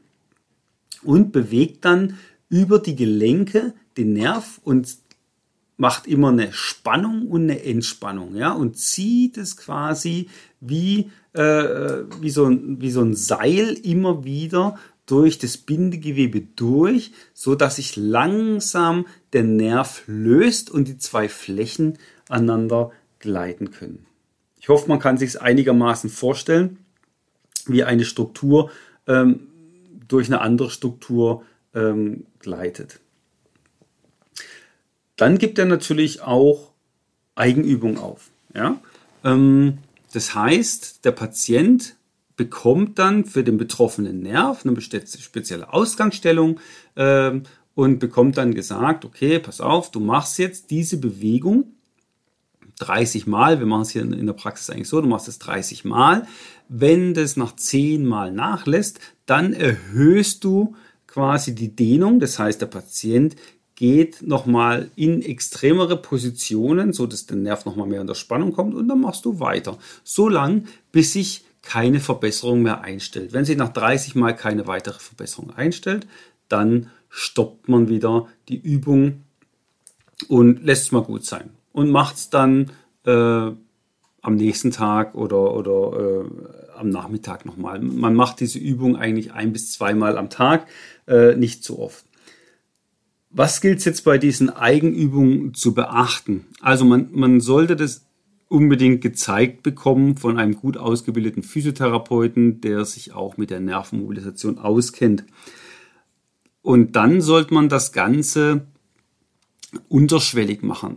und 1.03 1.31
bewegt 1.31 1.85
dann 1.85 2.17
über 2.49 2.79
die 2.79 2.95
Gelenke 2.95 3.73
den 3.97 4.13
Nerv 4.13 4.59
und 4.63 4.97
macht 5.77 6.07
immer 6.07 6.29
eine 6.29 6.53
Spannung 6.53 7.27
und 7.27 7.43
eine 7.43 7.63
Entspannung, 7.63 8.35
ja, 8.35 8.51
und 8.53 8.77
zieht 8.77 9.37
es 9.37 9.57
quasi 9.57 10.29
wie, 10.61 11.11
äh, 11.33 12.03
wie, 12.21 12.29
so 12.29 12.45
ein, 12.45 12.81
wie 12.81 12.91
so 12.91 13.01
ein 13.01 13.13
Seil 13.13 13.73
immer 13.83 14.23
wieder 14.23 14.77
durch 15.05 15.37
das 15.37 15.57
Bindegewebe 15.57 16.41
durch, 16.55 17.11
so 17.33 17.55
dass 17.55 17.75
sich 17.75 17.95
langsam 17.95 19.05
der 19.33 19.43
Nerv 19.43 20.03
löst 20.07 20.71
und 20.71 20.87
die 20.87 20.97
zwei 20.97 21.29
Flächen 21.29 21.97
aneinander 22.29 22.91
gleiten 23.19 23.71
können. 23.71 24.05
Ich 24.59 24.69
hoffe, 24.69 24.89
man 24.89 24.99
kann 24.99 25.17
sich 25.17 25.39
einigermaßen 25.39 26.09
vorstellen, 26.09 26.79
wie 27.67 27.83
eine 27.83 28.05
Struktur 28.05 28.71
ähm, 29.07 29.47
durch 30.07 30.27
eine 30.27 30.41
andere 30.41 30.69
Struktur 30.71 31.43
ähm, 31.73 32.25
gleitet. 32.39 32.99
Dann 35.15 35.37
gibt 35.37 35.59
er 35.59 35.65
natürlich 35.65 36.21
auch 36.21 36.71
Eigenübung 37.35 37.97
auf. 37.97 38.31
Ja? 38.53 38.79
Ähm, 39.23 39.79
das 40.13 40.33
heißt, 40.35 41.05
der 41.05 41.11
Patient 41.11 41.95
bekommt 42.35 42.99
dann 42.99 43.25
für 43.25 43.43
den 43.43 43.57
betroffenen 43.57 44.21
Nerv 44.21 44.65
eine 44.65 44.79
spezielle 44.81 45.71
Ausgangsstellung 45.71 46.59
ähm, 46.95 47.43
und 47.75 47.99
bekommt 47.99 48.37
dann 48.37 48.53
gesagt, 48.53 49.05
okay, 49.05 49.39
pass 49.39 49.61
auf, 49.61 49.91
du 49.91 49.99
machst 49.99 50.37
jetzt 50.37 50.71
diese 50.71 50.97
Bewegung 50.97 51.65
30 52.79 53.27
Mal. 53.27 53.59
Wir 53.59 53.65
machen 53.65 53.83
es 53.83 53.91
hier 53.91 54.01
in 54.01 54.25
der 54.25 54.33
Praxis 54.33 54.69
eigentlich 54.69 54.89
so, 54.89 55.01
du 55.01 55.07
machst 55.07 55.27
es 55.27 55.39
30 55.39 55.85
Mal. 55.85 56.27
Wenn 56.67 57.13
das 57.13 57.37
nach 57.37 57.55
10 57.55 58.05
Mal 58.05 58.31
nachlässt, 58.31 58.99
dann 59.25 59.53
erhöhst 59.53 60.43
du 60.43 60.75
quasi 61.07 61.55
die 61.55 61.75
Dehnung. 61.75 62.19
Das 62.19 62.37
heißt, 62.39 62.59
der 62.59 62.67
Patient 62.67 63.35
geht 63.75 64.21
nochmal 64.21 64.89
in 64.95 65.21
extremere 65.21 65.97
Positionen, 65.97 66.93
so 66.93 67.07
dass 67.07 67.25
der 67.25 67.37
Nerv 67.37 67.65
nochmal 67.65 67.87
mehr 67.87 68.01
in 68.01 68.07
der 68.07 68.15
Spannung 68.15 68.53
kommt 68.53 68.73
und 68.73 68.87
dann 68.87 69.01
machst 69.01 69.25
du 69.25 69.39
weiter. 69.39 69.77
So 70.03 70.29
lang, 70.29 70.67
bis 70.91 71.13
sich 71.13 71.43
keine 71.61 71.99
Verbesserung 71.99 72.61
mehr 72.61 72.81
einstellt. 72.81 73.33
Wenn 73.33 73.43
sich 73.43 73.57
nach 73.57 73.73
30 73.73 74.15
Mal 74.15 74.35
keine 74.35 74.67
weitere 74.67 74.99
Verbesserung 74.99 75.51
einstellt, 75.51 76.07
dann 76.47 76.89
stoppt 77.09 77.67
man 77.67 77.89
wieder 77.89 78.27
die 78.47 78.57
Übung 78.57 79.23
und 80.27 80.63
lässt 80.63 80.83
es 80.83 80.91
mal 80.91 81.03
gut 81.03 81.25
sein. 81.25 81.49
Und 81.73 81.89
macht 81.89 82.15
es 82.15 82.29
dann 82.29 82.71
äh, 83.05 83.51
am 84.21 84.35
nächsten 84.35 84.71
Tag 84.71 85.15
oder, 85.15 85.53
oder 85.53 85.99
äh, 85.99 86.77
am 86.77 86.89
Nachmittag 86.89 87.45
nochmal. 87.45 87.79
Man 87.79 88.15
macht 88.15 88.39
diese 88.39 88.59
Übung 88.59 88.95
eigentlich 88.95 89.33
ein 89.33 89.51
bis 89.51 89.71
zweimal 89.71 90.17
am 90.17 90.29
Tag, 90.29 90.67
äh, 91.07 91.35
nicht 91.35 91.63
zu 91.63 91.79
oft. 91.79 92.05
Was 93.37 93.59
gilt 93.59 93.79
es 93.79 93.85
jetzt 93.85 94.05
bei 94.05 94.17
diesen 94.17 94.49
Eigenübungen 94.49 95.53
zu 95.53 95.73
beachten? 95.73 96.45
Also 96.61 96.85
man, 96.85 97.09
man 97.11 97.41
sollte 97.41 97.75
das 97.75 98.05
unbedingt 98.47 99.01
gezeigt 99.01 99.61
bekommen 99.61 100.15
von 100.15 100.37
einem 100.37 100.55
gut 100.55 100.77
ausgebildeten 100.77 101.43
Physiotherapeuten, 101.43 102.61
der 102.61 102.85
sich 102.85 103.11
auch 103.11 103.35
mit 103.35 103.49
der 103.49 103.59
Nervenmobilisation 103.59 104.57
auskennt. 104.57 105.25
Und 106.61 106.95
dann 106.95 107.19
sollte 107.19 107.53
man 107.53 107.67
das 107.67 107.91
Ganze 107.91 108.67
unterschwellig 109.89 110.63
machen. 110.63 110.95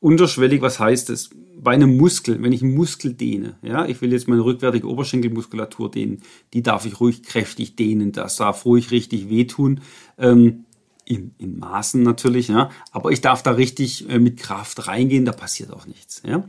Unterschwellig, 0.00 0.60
was 0.60 0.78
heißt 0.78 1.08
das? 1.08 1.30
Bei 1.58 1.72
einem 1.72 1.96
Muskel, 1.96 2.42
wenn 2.42 2.52
ich 2.52 2.62
einen 2.62 2.74
Muskel 2.74 3.14
dehne, 3.14 3.56
ja, 3.62 3.86
ich 3.86 4.02
will 4.02 4.12
jetzt 4.12 4.28
meine 4.28 4.44
rückwärtige 4.44 4.86
Oberschenkelmuskulatur 4.86 5.90
dehnen, 5.90 6.20
die 6.52 6.62
darf 6.62 6.84
ich 6.84 7.00
ruhig 7.00 7.22
kräftig 7.22 7.74
dehnen, 7.74 8.12
das 8.12 8.36
darf 8.36 8.66
ruhig 8.66 8.90
richtig 8.90 9.30
wehtun. 9.30 9.80
Ähm, 10.18 10.66
in, 11.04 11.34
in 11.38 11.58
Maßen 11.58 12.02
natürlich, 12.02 12.48
ja, 12.48 12.70
aber 12.92 13.10
ich 13.10 13.20
darf 13.20 13.42
da 13.42 13.52
richtig 13.52 14.08
äh, 14.08 14.18
mit 14.18 14.38
Kraft 14.38 14.86
reingehen, 14.86 15.24
da 15.24 15.32
passiert 15.32 15.72
auch 15.72 15.86
nichts. 15.86 16.22
Ja. 16.24 16.48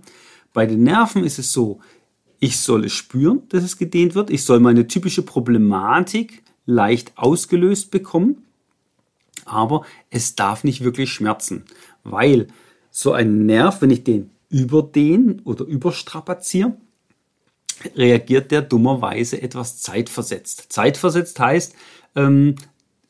Bei 0.54 0.66
den 0.66 0.84
Nerven 0.84 1.24
ist 1.24 1.40
es 1.40 1.52
so, 1.52 1.80
ich 2.40 2.60
soll 2.60 2.86
es 2.86 2.94
spüren, 2.94 3.44
dass 3.50 3.64
es 3.64 3.78
gedehnt 3.78 4.16
wird, 4.16 4.30
ich 4.30 4.44
soll 4.44 4.60
meine 4.60 4.88
typische 4.88 5.24
Problematik 5.24 6.44
leicht 6.66 7.14
ausgelöst 7.16 7.92
bekommen, 7.92 8.44
aber 9.46 9.86
es 10.10 10.36
darf 10.36 10.64
nicht 10.64 10.84
wirklich 10.84 11.12
schmerzen, 11.12 11.66
weil 12.04 12.48
so 12.92 13.12
ein 13.14 13.46
Nerv, 13.46 13.82
wenn 13.82 13.90
ich 13.90 14.04
den 14.04 14.30
überdehne 14.50 15.38
oder 15.46 15.66
überstrapaziere, 15.66 16.78
reagiert 17.96 18.52
der 18.52 18.62
dummerweise 18.62 19.42
etwas 19.42 19.82
zeitversetzt. 19.82 20.68
Zeitversetzt 20.70 21.40
heißt, 21.40 21.76
ähm, 22.16 22.56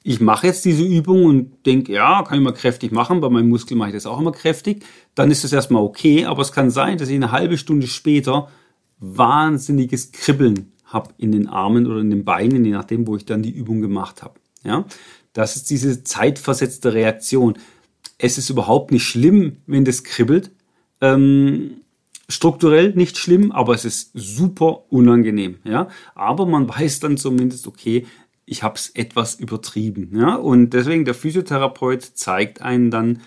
ich 0.03 0.19
mache 0.19 0.47
jetzt 0.47 0.65
diese 0.65 0.83
Übung 0.83 1.25
und 1.25 1.65
denke, 1.65 1.93
ja, 1.93 2.23
kann 2.23 2.37
ich 2.37 2.43
mal 2.43 2.53
kräftig 2.53 2.91
machen, 2.91 3.21
bei 3.21 3.29
meinem 3.29 3.49
Muskel 3.49 3.77
mache 3.77 3.89
ich 3.89 3.95
das 3.95 4.05
auch 4.05 4.19
immer 4.19 4.33
kräftig, 4.33 4.83
dann 5.15 5.31
ist 5.31 5.45
das 5.45 5.53
erstmal 5.53 5.81
okay, 5.81 6.25
aber 6.25 6.41
es 6.41 6.51
kann 6.51 6.69
sein, 6.69 6.97
dass 6.97 7.09
ich 7.09 7.15
eine 7.15 7.31
halbe 7.31 7.57
Stunde 7.57 7.87
später 7.87 8.49
wahnsinniges 8.99 10.11
Kribbeln 10.11 10.73
habe 10.85 11.11
in 11.17 11.31
den 11.31 11.47
Armen 11.47 11.87
oder 11.87 12.01
in 12.01 12.09
den 12.09 12.25
Beinen, 12.25 12.65
je 12.65 12.71
nachdem, 12.71 13.07
wo 13.07 13.15
ich 13.15 13.25
dann 13.25 13.43
die 13.43 13.51
Übung 13.51 13.81
gemacht 13.81 14.21
habe. 14.21 14.39
Ja, 14.63 14.85
das 15.31 15.55
ist 15.55 15.69
diese 15.69 16.03
zeitversetzte 16.03 16.93
Reaktion. 16.93 17.57
Es 18.17 18.37
ist 18.37 18.49
überhaupt 18.49 18.91
nicht 18.91 19.03
schlimm, 19.03 19.57
wenn 19.65 19.85
das 19.85 20.03
kribbelt. 20.03 20.51
Ähm, 21.01 21.81
strukturell 22.29 22.93
nicht 22.95 23.17
schlimm, 23.17 23.51
aber 23.51 23.73
es 23.73 23.85
ist 23.85 24.11
super 24.13 24.83
unangenehm. 24.89 25.57
Ja, 25.63 25.87
aber 26.15 26.45
man 26.45 26.69
weiß 26.79 26.99
dann 26.99 27.17
zumindest, 27.17 27.67
okay, 27.67 28.05
ich 28.45 28.63
habe 28.63 28.75
es 28.75 28.89
etwas 28.89 29.35
übertrieben. 29.35 30.17
Ja? 30.17 30.35
Und 30.35 30.71
deswegen 30.71 31.05
der 31.05 31.13
Physiotherapeut 31.13 32.03
zeigt 32.03 32.61
einen 32.61 32.91
dann 32.91 33.21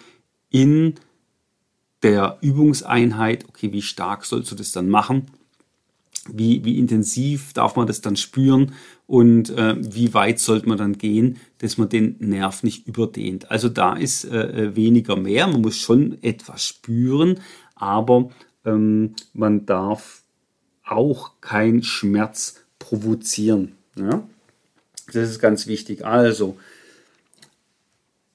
in 0.51 0.95
der 2.03 2.39
Übungseinheit, 2.41 3.47
okay, 3.49 3.73
wie 3.73 3.83
stark 3.83 4.25
sollst 4.25 4.51
du 4.51 4.55
das 4.55 4.73
dann 4.73 4.89
machen? 4.89 5.27
Wie, 6.29 6.65
wie 6.65 6.79
intensiv 6.79 7.53
darf 7.53 7.77
man 7.77 7.87
das 7.87 8.01
dann 8.01 8.17
spüren 8.17 8.73
und 9.07 9.51
äh, 9.51 9.77
wie 9.79 10.13
weit 10.13 10.41
sollte 10.41 10.69
man 10.69 10.77
dann 10.77 10.99
gehen, 10.99 11.39
dass 11.59 11.79
man 11.79 11.89
den 11.89 12.17
Nerv 12.19 12.65
nicht 12.65 12.87
überdehnt. 12.89 13.51
Also 13.51 13.69
da 13.69 13.95
ist 13.95 14.25
äh, 14.25 14.65
äh 14.65 14.77
weniger 14.77 15.15
mehr, 15.17 15.47
man 15.47 15.61
muss 15.61 15.79
schon 15.79 16.21
etwas 16.23 16.67
spüren, 16.67 17.41
aber 17.77 18.31
ähm, 18.65 19.15
man 19.35 19.67
darf 19.67 20.23
auch 20.85 21.41
keinen 21.41 21.85
Schmerz 21.85 22.65
provozieren. 22.81 23.73
Ja? 23.97 24.27
Das 25.13 25.31
ist 25.31 25.39
ganz 25.39 25.67
wichtig. 25.67 26.05
Also, 26.05 26.57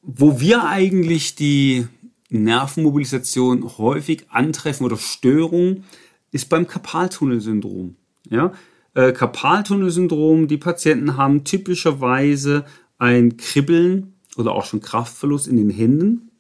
wo 0.02 0.40
wir 0.40 0.68
eigentlich 0.68 1.36
die 1.36 1.88
Nervenmobilisation 2.30 3.78
häufig 3.78 4.26
antreffen 4.30 4.86
oder 4.86 4.98
Störung, 4.98 5.84
ist 6.32 6.50
beim 6.50 6.66
Karpaltunnelsyndrom. 6.66 7.96
Ja? 8.30 8.54
Äh, 8.94 9.12
Karpaltunnelsyndrom, 9.12 10.48
die 10.48 10.58
Patienten 10.58 11.18
haben 11.18 11.44
typischerweise 11.44 12.66
ein 12.98 13.38
Kribbeln 13.38 14.14
oder 14.38 14.54
auch 14.54 14.66
schon 14.66 14.82
Kraftverlust 14.82 15.48
in 15.48 15.58
den 15.58 15.70
Händen, 15.70 16.32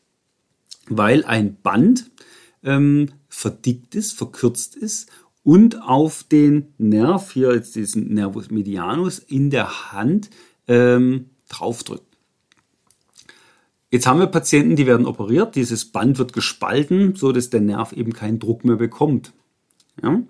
weil 0.87 1.25
ein 1.25 1.57
Band 1.61 2.09
ähm, 2.63 3.09
verdickt 3.27 3.95
ist, 3.95 4.13
verkürzt 4.13 4.75
ist 4.75 5.09
und 5.43 5.81
auf 5.81 6.23
den 6.23 6.73
Nerv, 6.77 7.31
hier 7.31 7.53
jetzt 7.53 7.75
diesen 7.75 8.13
Nervus 8.13 8.51
medianus, 8.51 9.19
in 9.19 9.49
der 9.49 9.91
Hand 9.91 10.29
ähm, 10.67 11.31
draufdrückt. 11.49 12.05
Jetzt 13.89 14.07
haben 14.07 14.19
wir 14.19 14.27
Patienten, 14.27 14.75
die 14.75 14.85
werden 14.85 15.05
operiert, 15.05 15.55
dieses 15.55 15.85
Band 15.85 16.17
wird 16.17 16.33
gespalten, 16.33 17.15
so 17.15 17.31
dass 17.31 17.49
der 17.49 17.61
Nerv 17.61 17.91
eben 17.91 18.13
keinen 18.13 18.39
Druck 18.39 18.63
mehr 18.63 18.77
bekommt. 18.77 19.33
Ja? 20.01 20.21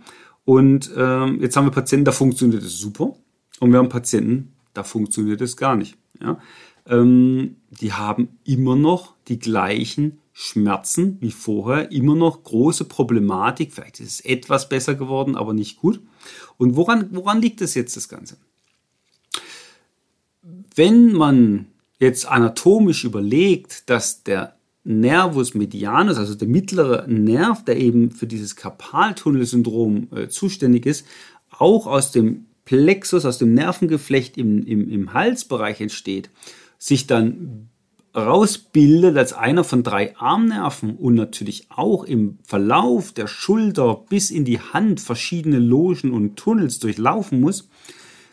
Und 0.46 0.92
ähm, 0.98 1.40
jetzt 1.42 1.56
haben 1.56 1.66
wir 1.66 1.72
Patienten, 1.72 2.06
da 2.06 2.12
funktioniert 2.12 2.64
es 2.64 2.78
super. 2.78 3.16
Und 3.60 3.72
wir 3.72 3.78
haben 3.78 3.90
Patienten, 3.90 4.54
da 4.74 4.84
funktioniert 4.84 5.42
es 5.42 5.58
gar 5.58 5.76
nicht. 5.76 5.96
Ja? 6.20 6.40
ähm, 6.86 7.58
die 7.70 7.94
haben 7.94 8.40
immer 8.44 8.76
noch 8.76 9.16
die 9.28 9.40
gleichen 9.40 10.20
Schmerzen 10.34 11.18
wie 11.20 11.32
vorher, 11.32 11.92
immer 11.92 12.16
noch 12.16 12.44
große 12.44 12.86
Problematik. 12.86 13.74
Vielleicht 13.74 14.00
ist 14.00 14.20
es 14.20 14.22
etwas 14.22 14.70
besser 14.70 14.96
geworden, 14.96 15.36
aber 15.36 15.54
nicht 15.54 15.78
gut. 15.78 16.00
Und 16.58 16.76
woran, 16.76 17.10
woran 17.12 17.42
liegt 17.42 17.62
es 17.62 17.74
jetzt 17.74 17.96
das 17.98 18.08
Ganze? 18.08 18.38
Wenn 20.76 21.14
man 21.14 21.68
jetzt 22.00 22.28
anatomisch 22.28 23.04
überlegt, 23.04 23.90
dass 23.90 24.24
der 24.24 24.56
Nervus 24.84 25.54
medianus, 25.54 26.18
also 26.18 26.34
der 26.34 26.48
mittlere 26.48 27.06
Nerv, 27.08 27.64
der 27.66 27.78
eben 27.78 28.10
für 28.10 28.26
dieses 28.26 28.56
Karpaltunnelsyndrom 28.56 30.08
äh, 30.12 30.28
zuständig 30.28 30.86
ist, 30.86 31.06
auch 31.52 31.86
aus 31.86 32.12
dem 32.12 32.48
Plexus, 32.66 33.26
aus 33.26 33.38
dem 33.38 33.54
Nervengeflecht 33.54 34.38
im, 34.38 34.66
im, 34.66 34.90
im 34.90 35.14
Halsbereich 35.14 35.82
entsteht, 35.82 36.30
sich 36.80 37.06
dann 37.06 37.70
rausbildet 38.16 39.18
als 39.18 39.34
einer 39.34 39.64
von 39.64 39.84
drei 39.84 40.16
Armnerven 40.18 40.98
und 40.98 41.16
natürlich 41.16 41.68
auch 41.70 42.04
im 42.04 42.40
Verlauf 42.44 43.14
der 43.14 43.28
Schulter 43.28 44.04
bis 44.10 44.32
in 44.32 44.44
die 44.44 44.60
Hand 44.60 45.00
verschiedene 45.00 45.60
Logen 45.60 46.12
und 46.12 46.36
Tunnels 46.36 46.80
durchlaufen 46.80 47.40
muss, 47.40 47.70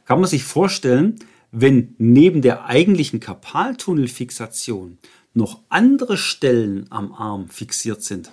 kann 0.05 0.21
man 0.21 0.29
sich 0.29 0.45
vorstellen, 0.45 1.21
wenn 1.53 1.95
neben 1.99 2.43
der 2.43 2.65
eigentlichen 2.65 3.21
Karpaltunnelfixation 3.21 4.99
noch 5.35 5.61
andere 5.69 6.17
Stellen 6.17 6.87
am 6.91 7.13
Arm 7.13 7.49
fixiert 7.49 8.03
sind. 8.03 8.31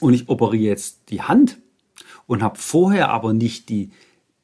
Und 0.00 0.14
ich 0.14 0.28
operiere 0.28 0.70
jetzt 0.70 1.00
die 1.10 1.22
Hand 1.22 1.58
und 2.26 2.42
habe 2.42 2.58
vorher 2.58 3.10
aber 3.10 3.32
nicht 3.32 3.68
die 3.68 3.90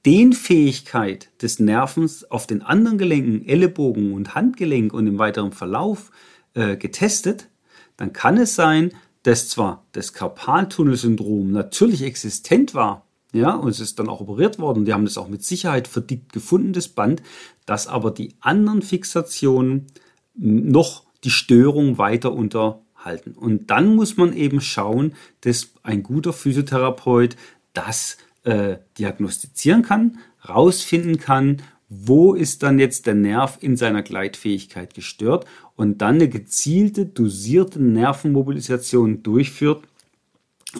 Dehnfähigkeit 0.07 1.31
des 1.43 1.59
Nervens 1.59 2.25
auf 2.31 2.47
den 2.47 2.63
anderen 2.63 2.99
Gelenken, 2.99 3.47
Ellenbogen 3.47 4.13
und 4.13 4.35
Handgelenk 4.35 4.93
und 4.95 5.07
im 5.07 5.19
weiteren 5.19 5.53
Verlauf 5.53 6.11
äh, 6.55 6.77
getestet, 6.77 7.49
dann 7.97 8.13
kann 8.13 8.37
es 8.39 8.55
sein, 8.55 8.93
dass 9.25 9.49
zwar 9.49 9.85
das 9.93 10.13
Karpaltunnelsyndrom 10.13 11.51
natürlich 11.51 12.03
existent 12.03 12.75
war, 12.75 13.05
ja, 13.33 13.55
und 13.55 13.69
es 13.69 13.81
ist 13.81 13.99
dann 13.99 14.09
auch 14.09 14.21
operiert 14.21 14.59
worden, 14.59 14.87
die 14.87 14.95
haben 14.95 15.05
das 15.05 15.19
auch 15.19 15.29
mit 15.29 15.45
Sicherheit 15.45 15.87
verdickt 15.87 16.33
gefunden, 16.33 16.73
das 16.73 16.89
Band, 16.89 17.23
dass 17.67 17.87
aber 17.87 18.11
die 18.11 18.35
anderen 18.41 18.81
Fixationen 18.81 19.87
noch 20.35 21.05
die 21.25 21.31
Störung 21.31 21.99
weiter 21.99 22.33
unterhalten. 22.33 23.33
Und 23.33 23.71
dann 23.71 23.97
muss 23.97 24.17
man 24.17 24.33
eben 24.33 24.63
schauen, 24.63 25.15
dass 25.43 25.73
ein 25.83 26.03
guter 26.03 26.33
Physiotherapeut 26.33 27.37
das 27.75 28.17
äh, 28.49 28.79
diagnostizieren 28.97 29.83
kann, 29.83 30.19
rausfinden 30.49 31.19
kann, 31.19 31.59
wo 31.91 32.33
ist 32.35 32.63
dann 32.63 32.79
jetzt 32.79 33.07
der 33.07 33.15
Nerv 33.15 33.59
in 33.61 33.77
seiner 33.77 34.03
Gleitfähigkeit 34.03 34.95
gestört 34.95 35.47
und 35.77 35.99
dann 35.99 36.15
eine 36.15 36.29
gezielte, 36.29 37.05
dosierte 37.05 37.83
Nervenmobilisation 37.83 39.23
durchführt, 39.23 39.85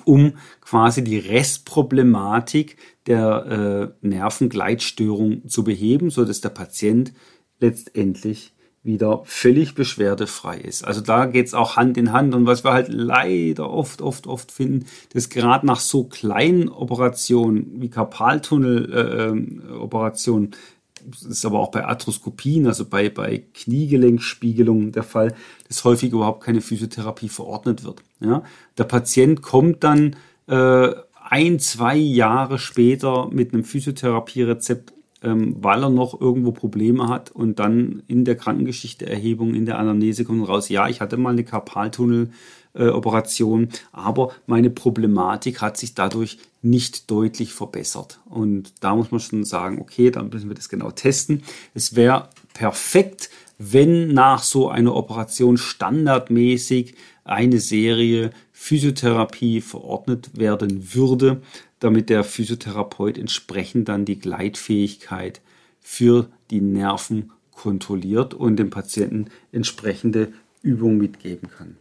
um 0.05 0.35
quasi 0.63 1.05
die 1.05 1.19
Restproblematik 1.19 2.77
der 3.07 3.93
äh, 4.03 4.07
Nervengleitstörung 4.07 5.47
zu 5.47 5.63
beheben, 5.63 6.11
so 6.11 6.25
dass 6.25 6.41
der 6.41 6.51
Patient 6.51 7.13
letztendlich 7.61 8.55
wieder 8.83 9.23
völlig 9.25 9.75
beschwerdefrei 9.75 10.59
ist. 10.59 10.85
Also 10.85 11.01
da 11.01 11.25
geht's 11.27 11.55
auch 11.55 11.77
Hand 11.77 11.97
in 11.97 12.13
Hand. 12.13 12.35
Und 12.35 12.47
was 12.47 12.65
wir 12.65 12.73
halt 12.73 12.89
leider 12.89 13.71
oft, 13.71 14.03
oft, 14.03 14.27
oft 14.27 14.51
finden, 14.53 14.87
dass 15.13 15.29
gerade 15.29 15.67
nach 15.67 15.81
so 15.81 16.05
kleinen 16.05 16.69
Operationen 16.69 17.81
wie 17.81 17.91
Karpaltunneloperationen, 17.91 20.53
äh, 20.53 20.57
das 21.05 21.23
ist 21.23 21.45
aber 21.45 21.61
auch 21.61 21.71
bei 21.71 21.85
Arthroskopien, 21.85 22.67
also 22.67 22.85
bei, 22.85 23.09
bei 23.09 23.45
Kniegelenkspiegelungen 23.55 24.91
der 24.93 25.05
Fall, 25.05 25.35
dass 25.69 25.85
häufig 25.85 26.13
überhaupt 26.13 26.43
keine 26.45 26.61
Physiotherapie 26.61 27.29
verordnet 27.29 27.85
wird. 27.85 28.03
Ja? 28.21 28.43
Der 28.77 28.85
Patient 28.85 29.43
kommt 29.43 29.85
dann 29.85 30.17
äh, 30.47 30.91
ein, 31.31 31.61
zwei 31.61 31.97
Jahre 31.97 32.59
später 32.59 33.29
mit 33.31 33.53
einem 33.53 33.65
Physiotherapierezept 33.65 34.93
ähm, 35.23 35.57
weil 35.61 35.83
er 35.83 35.91
noch 35.91 36.21
irgendwo 36.21 36.53
Probleme 36.53 37.09
hat 37.09 37.31
und 37.31 37.59
dann 37.59 38.03
in 38.07 38.25
der 38.25 38.37
Krankengeschichteerhebung, 38.37 39.55
in 39.55 39.67
der 39.67 39.79
Anamnese 39.79 40.25
kommt 40.25 40.49
raus, 40.49 40.69
ja, 40.69 40.89
ich 40.89 41.01
hatte 41.01 41.17
mal 41.17 41.31
eine 41.31 41.45
Karpaltunnel-Operation, 41.45 43.69
aber 43.93 44.33
meine 44.47 44.71
Problematik 44.71 45.61
hat 45.61 45.77
sich 45.77 45.95
dadurch 45.95 46.39
nicht 46.63 47.11
deutlich 47.11 47.53
verbessert. 47.53 48.21
Und 48.27 48.73
da 48.81 48.95
muss 48.95 49.11
man 49.11 49.21
schon 49.21 49.45
sagen, 49.45 49.81
okay, 49.81 50.11
dann 50.11 50.29
müssen 50.29 50.49
wir 50.49 50.57
das 50.57 50.69
genau 50.69 50.91
testen. 50.91 51.43
Es 51.75 51.97
wäre 51.97 52.29
perfekt, 52.55 53.31
wenn 53.59 54.15
nach 54.15 54.43
so 54.43 54.69
einer 54.69 54.95
Operation 54.95 55.57
standardmäßig 55.57 56.95
eine 57.25 57.61
Serie 57.61 58.31
Physiotherapie 58.53 59.61
verordnet 59.61 60.31
werden 60.37 60.95
würde, 60.95 61.43
damit 61.81 62.11
der 62.11 62.25
Physiotherapeut 62.25 63.19
entsprechend 63.19 63.89
dann 63.89 64.05
die 64.05 64.19
Gleitfähigkeit 64.19 65.41
für 65.81 66.29
die 66.51 66.61
Nerven 66.61 67.31
kontrolliert 67.53 68.35
und 68.35 68.57
dem 68.57 68.71
Patienten 68.71 69.27
entsprechende 69.53 70.33
Übungen 70.63 70.99
mitgeben 70.99 71.51
kann. 71.51 71.77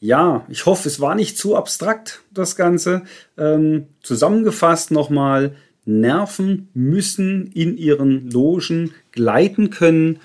Ja, 0.00 0.46
ich 0.48 0.66
hoffe, 0.66 0.88
es 0.88 1.00
war 1.00 1.14
nicht 1.14 1.36
zu 1.36 1.56
abstrakt, 1.56 2.22
das 2.32 2.54
Ganze. 2.54 3.02
Ähm, 3.36 3.86
zusammengefasst 4.02 4.92
nochmal, 4.92 5.56
Nerven 5.84 6.68
müssen 6.74 7.50
in 7.52 7.76
ihren 7.76 8.30
Logen 8.30 8.92
gleiten 9.10 9.70
können. 9.70 10.20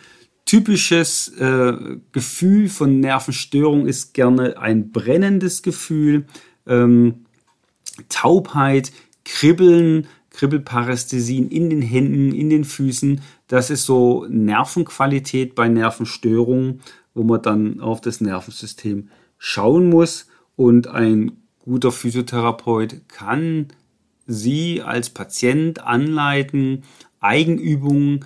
Typisches 0.45 1.30
äh, 1.39 1.73
Gefühl 2.12 2.67
von 2.67 2.99
Nervenstörung 2.99 3.88
ist 3.88 4.13
gerne 4.13 4.58
ein 4.58 4.91
brennendes 4.91 5.63
Gefühl. 5.63 6.26
Ähm, 6.67 7.23
Taubheit, 8.10 8.91
Kribbeln, 9.25 10.08
Kribbelparästhesien 10.32 11.49
in 11.49 11.69
den 11.69 11.82
Händen, 11.82 12.34
in 12.34 12.49
den 12.49 12.63
Füßen. 12.63 13.21
Das 13.47 13.69
ist 13.69 13.86
so 13.86 14.25
Nervenqualität 14.27 15.56
bei 15.56 15.67
Nervenstörungen, 15.67 16.82
wo 17.13 17.23
man 17.23 17.41
dann 17.41 17.79
auf 17.79 18.01
das 18.01 18.19
Nervensystem 18.19 19.10
schauen 19.38 19.89
muss. 19.89 20.27
Und 20.56 20.88
ein 20.88 21.34
guter 21.60 21.91
Physiotherapeut 21.91 23.08
kann 23.08 23.67
Sie 24.25 24.82
als 24.82 25.10
Patient 25.10 25.86
anleiten, 25.86 26.84
Eigenübungen 27.19 28.25